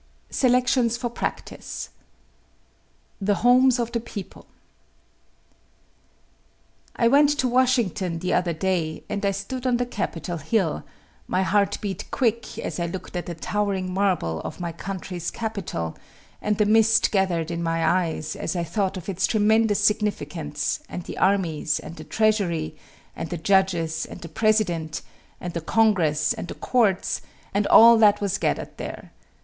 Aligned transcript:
SELECTIONS 0.31 0.97
FOR 0.97 1.11
PRACTISE 1.11 1.89
THE 3.21 3.35
HOMES 3.35 3.77
OF 3.77 3.91
THE 3.91 3.99
PEOPLE 3.99 4.47
I 6.95 7.07
went 7.07 7.29
to 7.37 7.47
Washington 7.47 8.17
the 8.17 8.33
other 8.33 8.51
day, 8.51 9.03
and 9.09 9.23
I 9.23 9.29
stood 9.29 9.67
on 9.67 9.77
the 9.77 9.85
Capitol 9.85 10.37
Hill; 10.37 10.81
my 11.27 11.43
heart 11.43 11.77
beat 11.81 12.09
quick 12.09 12.57
as 12.57 12.79
I 12.79 12.87
looked 12.87 13.15
at 13.15 13.27
the 13.27 13.35
towering 13.35 13.93
marble 13.93 14.39
of 14.41 14.59
my 14.59 14.71
country's 14.71 15.29
Capitol 15.29 15.95
and 16.41 16.57
the 16.57 16.65
mist 16.65 17.11
gathered 17.11 17.51
in 17.51 17.61
my 17.61 17.85
eyes 17.87 18.35
as 18.35 18.55
I 18.55 18.63
thought 18.63 18.97
of 18.97 19.07
its 19.07 19.27
tremendous 19.27 19.83
significance, 19.83 20.79
and 20.89 21.03
the 21.03 21.19
armies 21.19 21.77
and 21.79 21.95
the 21.95 22.03
treasury, 22.05 22.75
and 23.15 23.29
the 23.29 23.37
judges 23.37 24.07
and 24.07 24.19
the 24.21 24.29
President, 24.29 25.03
and 25.39 25.53
the 25.53 25.61
Congress 25.61 26.33
and 26.33 26.47
the 26.47 26.55
courts, 26.55 27.21
and 27.53 27.67
all 27.67 27.99
that 27.99 28.19
was 28.19 28.39
gathered 28.39 28.75
there. 28.77 29.11